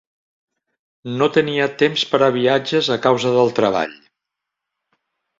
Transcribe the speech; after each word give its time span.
No 1.17 1.25
tenia 1.35 1.67
temps 1.81 2.05
per 2.13 2.19
a 2.27 2.29
viatges 2.37 2.89
a 2.95 2.97
causa 3.03 3.33
del 3.35 3.53
treball. 3.59 3.93